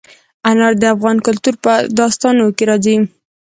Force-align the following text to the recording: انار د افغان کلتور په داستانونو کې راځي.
انار 0.49 0.73
د 0.81 0.83
افغان 0.95 1.17
کلتور 1.27 1.55
په 1.63 1.73
داستانونو 1.99 2.47
کې 2.57 2.63
راځي. 2.69 2.95